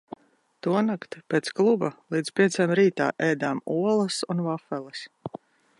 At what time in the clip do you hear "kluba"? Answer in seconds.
1.59-1.91